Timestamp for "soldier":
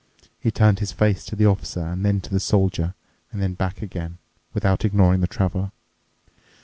2.39-2.95